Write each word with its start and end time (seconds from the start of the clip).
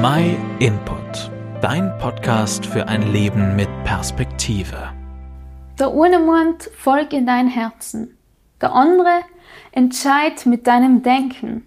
My 0.00 0.36
Input, 0.60 1.28
dein 1.60 1.98
Podcast 1.98 2.64
für 2.64 2.86
ein 2.86 3.10
Leben 3.12 3.56
mit 3.56 3.68
Perspektive. 3.82 4.92
Der 5.76 5.92
eine 5.92 6.54
folg 6.76 7.12
in 7.12 7.26
dein 7.26 7.48
Herzen. 7.48 8.16
Der 8.60 8.74
andere, 8.74 9.22
entscheid 9.72 10.46
mit 10.46 10.68
deinem 10.68 11.02
Denken. 11.02 11.66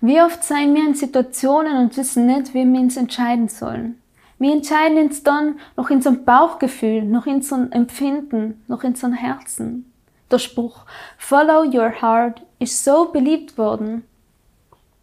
Wie 0.00 0.20
oft 0.20 0.42
seien 0.42 0.74
wir 0.74 0.84
in 0.84 0.94
Situationen 0.94 1.76
und 1.76 1.96
wissen 1.96 2.26
nicht, 2.26 2.54
wie 2.54 2.64
wir 2.64 2.80
uns 2.80 2.96
entscheiden 2.96 3.48
sollen. 3.48 4.02
Wir 4.40 4.52
entscheiden 4.52 4.98
uns 4.98 5.22
dann 5.22 5.60
noch 5.76 5.90
in 5.90 5.98
unserem 5.98 6.24
Bauchgefühl, 6.24 7.04
noch 7.04 7.26
in 7.26 7.36
unserem 7.36 7.70
Empfinden, 7.70 8.64
noch 8.66 8.82
in 8.82 8.90
unserem 8.90 9.12
Herzen. 9.12 9.92
Der 10.32 10.40
Spruch 10.40 10.86
Follow 11.18 11.62
your 11.62 12.02
heart 12.02 12.42
ist 12.58 12.82
so 12.82 13.12
beliebt 13.12 13.56
worden. 13.56 14.02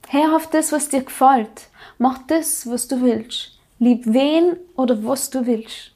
Hör 0.10 0.36
auf 0.36 0.50
das, 0.50 0.72
was 0.72 0.90
dir 0.90 1.04
gefällt. 1.04 1.70
Mach 1.98 2.20
das, 2.28 2.70
was 2.70 2.88
du 2.88 3.02
willst. 3.02 3.59
Lieb 3.80 4.04
wen 4.05 4.58
oder 4.76 5.04
was 5.04 5.30
du 5.30 5.45
willst. 5.45 5.91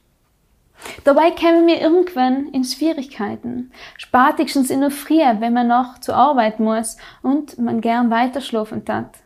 Dabei 1.04 1.32
kämen 1.32 1.68
wir 1.68 1.82
irgendwann 1.82 2.48
in 2.49 2.63
Schwierigkeiten. 2.63 3.72
Spätestens 3.98 4.70
in 4.70 4.82
der 4.82 4.91
Früh, 4.91 5.20
wenn 5.40 5.54
man 5.54 5.68
noch 5.68 5.99
zur 5.99 6.16
Arbeit 6.16 6.59
muss 6.59 6.98
und 7.22 7.59
man 7.59 7.82
gern 7.82 8.09
weiterschlafen 8.09 8.85
tat. 8.85 9.18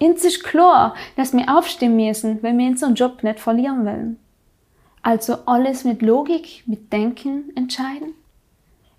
Uns 0.00 0.24
ist 0.24 0.42
klar, 0.42 0.94
dass 1.16 1.32
wir 1.32 1.54
aufstehen 1.54 1.96
müssen, 1.96 2.42
wenn 2.42 2.58
wir 2.58 2.68
unseren 2.68 2.94
Job 2.94 3.22
nicht 3.22 3.38
verlieren 3.38 3.84
wollen. 3.84 4.18
Also 5.02 5.38
alles 5.46 5.84
mit 5.84 6.02
Logik, 6.02 6.64
mit 6.66 6.92
Denken 6.92 7.52
entscheiden? 7.54 8.14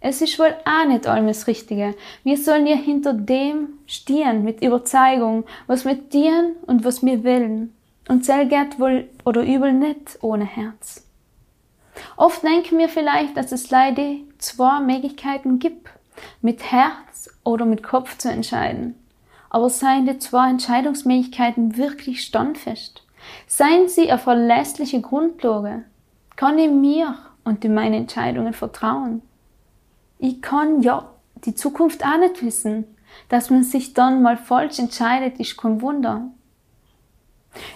Es 0.04 0.20
ist 0.20 0.40
wohl 0.40 0.56
auch 0.66 0.88
nicht 0.88 1.06
alles 1.06 1.46
Richtige. 1.46 1.94
Wir 2.24 2.36
sollen 2.36 2.66
ja 2.66 2.76
hinter 2.76 3.14
dem 3.14 3.78
stehen, 3.86 4.44
mit 4.44 4.64
Überzeugung, 4.64 5.46
was 5.68 5.86
wir 5.86 6.10
tun 6.10 6.56
und 6.66 6.84
was 6.84 7.06
wir 7.06 7.24
wollen. 7.24 7.74
Und 8.10 8.26
zähl 8.26 8.48
geht 8.48 8.80
wohl 8.80 9.08
oder 9.26 9.44
übel 9.44 9.72
nicht 9.72 10.18
ohne 10.22 10.46
Herz. 10.46 11.08
Oft 12.18 12.42
denken 12.42 12.80
wir 12.80 12.90
vielleicht, 12.90 13.38
dass 13.38 13.52
es 13.52 13.70
leider 13.70 14.16
zwei 14.40 14.80
Möglichkeiten 14.80 15.60
gibt, 15.60 15.88
mit 16.42 16.72
Herz 16.72 17.30
oder 17.44 17.66
mit 17.66 17.84
Kopf 17.84 18.18
zu 18.18 18.30
entscheiden. 18.32 18.96
Aber 19.52 19.70
seien 19.70 20.08
die 20.08 20.18
zwei 20.18 20.50
Entscheidungsmöglichkeiten 20.50 21.78
wirklich 21.78 22.24
standfest? 22.24 23.04
Seien 23.46 23.88
sie 23.88 24.10
eine 24.10 24.18
verlässliche 24.18 25.00
Grundlage? 25.00 25.84
Kann 26.38 26.58
ich 26.58 26.72
mir 26.72 27.20
und 27.44 27.64
in 27.64 27.76
meine 27.76 27.98
Entscheidungen 27.98 28.54
vertrauen? 28.54 29.22
Ich 30.24 30.40
kann 30.40 30.84
ja 30.84 31.10
die 31.46 31.56
Zukunft 31.56 32.06
auch 32.06 32.20
nicht 32.20 32.46
wissen. 32.46 32.86
Dass 33.28 33.50
man 33.50 33.64
sich 33.64 33.96
dann 33.96 34.22
mal 34.22 34.38
falsch 34.38 34.78
entscheidet, 34.78 35.40
ist 35.40 35.58
kein 35.58 35.82
Wunder. 35.82 36.28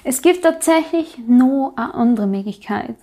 Es 0.04 0.22
gibt 0.22 0.44
tatsächlich 0.44 1.18
noch 1.18 1.74
eine 1.76 1.96
andere 1.96 2.28
Möglichkeit. 2.28 2.96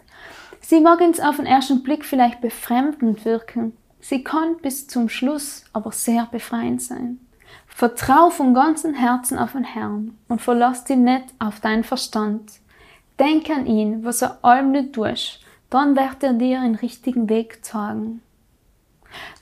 Sie 0.61 0.81
mag 0.81 1.01
uns 1.01 1.19
auf 1.19 1.37
den 1.37 1.47
ersten 1.47 1.83
Blick 1.83 2.05
vielleicht 2.05 2.41
befremdend 2.41 3.25
wirken. 3.25 3.77
Sie 4.01 4.23
kann 4.23 4.59
bis 4.59 4.87
zum 4.87 5.09
Schluss 5.09 5.65
aber 5.73 5.91
sehr 5.91 6.27
befreiend 6.31 6.81
sein. 6.81 7.19
Vertrau 7.67 8.31
von 8.31 8.55
ganzem 8.55 8.95
Herzen 8.95 9.39
auf 9.39 9.53
den 9.53 9.65
Herrn 9.65 10.17
und 10.29 10.41
verlass 10.41 10.85
dich 10.85 10.97
nicht 10.97 11.25
auf 11.41 11.59
deinen 11.59 11.85
Verstand. 11.85 12.53
Denk 13.19 13.51
an 13.51 13.67
ihn, 13.67 14.05
was 14.05 14.23
er 14.23 14.39
allem 14.43 14.70
nicht 14.70 14.93
tust, 14.93 15.41
dann 15.69 15.97
wird 15.97 16.23
er 16.23 16.33
dir 16.33 16.61
den 16.61 16.77
richtigen 16.77 17.29
Weg 17.29 17.65
zeigen. 17.65 18.23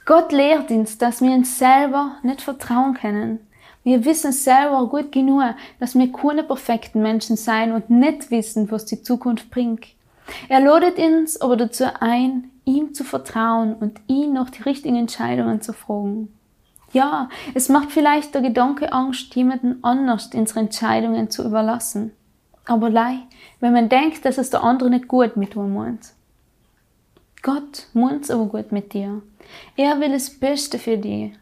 Gott 0.05 0.33
lehrt 0.33 0.71
uns, 0.71 0.99
dass 0.99 1.21
wir 1.21 1.31
uns 1.31 1.59
selber 1.59 2.17
nicht 2.23 2.43
vertrauen 2.43 2.95
können. 2.95 3.41
Wir 3.83 4.05
wissen 4.05 4.33
selber 4.33 4.87
gut 4.89 5.11
genug, 5.13 5.55
dass 5.79 5.95
wir 5.95 6.13
keine 6.13 6.43
perfekten 6.43 7.01
Menschen 7.03 7.37
sein 7.37 7.73
und 7.73 7.89
nicht 7.89 8.31
wissen, 8.31 8.71
was 8.71 8.85
die 8.85 9.03
Zukunft 9.03 9.51
bringt. 9.51 9.87
Er 10.49 10.61
ladet 10.61 10.99
uns 10.99 11.41
aber 11.41 11.57
dazu 11.57 11.85
ein, 12.01 12.51
ihm 12.65 12.95
zu 12.95 13.05
vertrauen 13.05 13.75
und 13.75 14.01
ihn 14.07 14.35
nach 14.35 14.51
die 14.51 14.63
richtigen 14.63 14.97
Entscheidungen 14.97 15.61
zu 15.61 15.73
fragen. 15.73 16.29
Ja, 16.93 17.29
es 17.55 17.69
macht 17.69 17.93
vielleicht 17.93 18.35
der 18.35 18.43
Gedanke 18.43 18.93
Angst, 18.93 19.35
jemanden 19.35 19.79
anders 19.83 20.31
unsere 20.35 20.61
Entscheidungen 20.61 21.31
zu 21.31 21.45
überlassen. 21.45 22.13
Aber 22.65 22.91
lei, 22.91 23.19
wenn 23.61 23.73
man 23.73 23.89
denkt, 23.89 24.25
dass 24.25 24.39
es 24.39 24.51
der 24.51 24.63
andere 24.63 24.91
nicht 24.91 25.09
gut 25.09 25.37
mit 25.37 25.55
dir 25.55 25.63
meint. 25.63 26.13
Gott 27.43 27.87
meint 27.95 28.31
aber 28.31 28.47
gut 28.47 28.73
mit 28.73 28.93
dir. 28.93 29.23
Er 29.77 30.01
will 30.01 30.13
das 30.13 30.31
Beste 30.31 30.79
für 30.79 30.99
dich. 30.99 31.33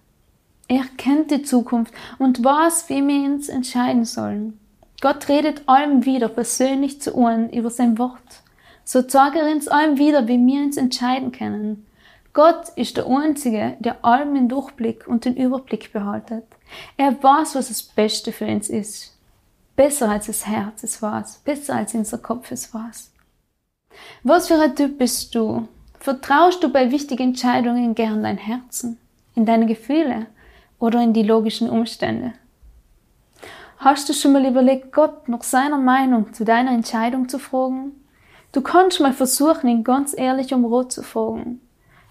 Er 0.68 0.84
kennt 0.96 1.30
die 1.30 1.42
Zukunft 1.42 1.94
und 2.18 2.44
weiß, 2.44 2.88
wie 2.88 3.06
wir 3.06 3.30
uns 3.30 3.48
entscheiden 3.48 4.04
sollen. 4.04 4.60
Gott 5.00 5.28
redet 5.28 5.62
allem 5.66 6.04
wieder 6.04 6.28
persönlich 6.28 7.00
zu 7.00 7.14
uns 7.14 7.52
über 7.52 7.70
sein 7.70 7.98
Wort. 7.98 8.42
So 8.84 9.02
zeigt 9.02 9.36
er 9.36 9.50
uns 9.50 9.68
allem 9.68 9.98
wieder, 9.98 10.28
wie 10.28 10.38
wir 10.38 10.62
uns 10.62 10.76
entscheiden 10.76 11.32
können. 11.32 11.86
Gott 12.32 12.68
ist 12.76 12.96
der 12.96 13.06
Einzige, 13.06 13.76
der 13.80 14.04
allem 14.04 14.34
den 14.34 14.48
Durchblick 14.48 15.06
und 15.06 15.24
den 15.24 15.36
Überblick 15.36 15.92
behaltet. 15.92 16.44
Er 16.96 17.22
weiß, 17.22 17.54
was 17.54 17.68
das 17.68 17.82
Beste 17.82 18.32
für 18.32 18.46
uns 18.46 18.68
ist. 18.68 19.16
Besser 19.76 20.10
als 20.10 20.26
das 20.26 20.46
Herz 20.46 20.82
es 20.82 21.00
weiß, 21.00 21.42
besser 21.44 21.76
als 21.76 21.94
unser 21.94 22.18
Kopf 22.18 22.50
es 22.50 22.74
weiß. 22.74 23.12
Was 24.22 24.48
für 24.48 24.60
ein 24.60 24.74
Typ 24.74 24.98
bist 24.98 25.34
du? 25.34 25.68
Vertraust 26.00 26.62
du 26.62 26.68
bei 26.68 26.90
wichtigen 26.90 27.30
Entscheidungen 27.30 27.94
gern 27.94 28.22
dein 28.22 28.38
Herzen, 28.38 28.98
in 29.34 29.46
deine 29.46 29.66
Gefühle 29.66 30.26
oder 30.78 31.02
in 31.02 31.12
die 31.12 31.24
logischen 31.24 31.68
Umstände? 31.68 32.34
Hast 33.78 34.08
du 34.08 34.12
schon 34.12 34.32
mal 34.32 34.46
überlegt, 34.46 34.92
Gott 34.92 35.28
nach 35.28 35.42
seiner 35.42 35.78
Meinung 35.78 36.32
zu 36.32 36.44
deiner 36.44 36.72
Entscheidung 36.72 37.28
zu 37.28 37.38
fragen? 37.38 37.92
Du 38.52 38.60
kannst 38.60 39.00
mal 39.00 39.12
versuchen, 39.12 39.68
ihn 39.68 39.84
ganz 39.84 40.16
ehrlich 40.16 40.54
um 40.54 40.64
Rot 40.64 40.92
zu 40.92 41.02
fragen. 41.02 41.60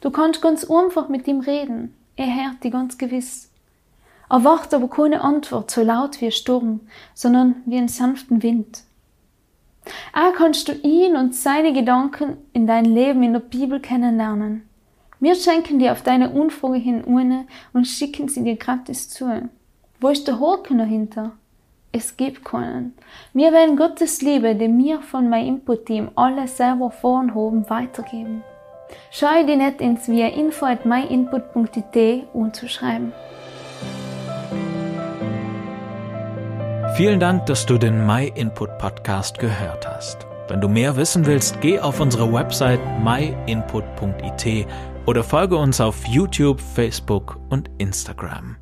Du 0.02 0.12
kannst 0.12 0.42
ganz 0.42 0.70
einfach 0.70 1.10
mit 1.10 1.28
ihm 1.28 1.40
reden. 1.40 1.94
Er 2.16 2.28
hört 2.28 2.64
dich 2.64 2.72
ganz 2.72 2.98
gewiss. 2.98 3.50
Erwart 4.30 4.74
aber 4.74 4.90
keine 4.90 5.22
Antwort 5.22 5.72
so 5.72 5.82
laut 5.82 6.20
wie 6.22 6.26
ein 6.26 6.32
Sturm, 6.32 6.82
sondern 7.14 7.64
wie 7.66 7.78
einen 7.78 7.88
sanften 7.88 8.44
Wind. 8.44 8.84
Auch 10.14 10.34
kannst 10.34 10.68
du 10.68 10.74
ihn 10.74 11.16
und 11.16 11.36
seine 11.36 11.74
Gedanken 11.74 12.38
in 12.54 12.68
dein 12.68 12.86
Leben 12.86 13.24
in 13.24 13.34
der 13.34 13.40
Bibel 13.40 13.80
kennenlernen. 13.80 14.68
Wir 15.20 15.36
schenken 15.36 15.80
dir 15.80 15.92
auf 15.92 16.04
deine 16.04 16.30
Unfrage 16.30 16.78
hin 16.78 17.04
ohne 17.06 17.48
und 17.74 17.86
schicken 17.86 18.28
sie 18.28 18.44
dir 18.44 18.56
gratis 18.56 19.10
zu. 19.10 19.50
Wo 20.00 20.10
ist 20.10 20.28
der 20.28 20.40
Haken 20.40 20.78
dahinter? 20.78 21.34
es 21.98 22.16
gibt 22.16 22.46
keinen. 22.46 22.94
Wir 23.34 23.52
werden 23.52 23.76
Gottes 23.76 24.22
Liebe, 24.22 24.56
die 24.56 24.68
mir 24.68 25.02
von 25.02 25.30
meinem 25.30 25.48
Input-Team 25.48 26.12
alle 26.16 26.48
selber 26.48 26.92
vorhaben, 26.92 27.70
weitergeben. 27.70 28.44
Schau 29.12 29.44
dir 29.44 29.58
nicht 29.58 29.82
ins 29.82 30.08
via 30.08 30.28
info 30.28 30.66
at 30.66 30.86
myinput.it 30.86 32.28
umzuschreiben. 32.34 33.12
Vielen 36.98 37.20
Dank, 37.20 37.46
dass 37.46 37.64
du 37.64 37.78
den 37.78 38.08
MyInput 38.08 38.80
Podcast 38.80 39.38
gehört 39.38 39.88
hast. 39.88 40.26
Wenn 40.48 40.62
du 40.62 40.68
mehr 40.68 40.96
wissen 40.96 41.28
willst, 41.28 41.62
geh 41.62 41.80
auf 41.80 42.00
unsere 42.00 42.34
Website 42.34 42.80
myinput.it 43.04 44.66
oder 45.06 45.24
folge 45.24 45.58
uns 45.58 45.80
auf 45.80 46.08
YouTube, 46.08 46.60
Facebook 46.60 47.40
und 47.50 47.70
Instagram. 47.78 48.58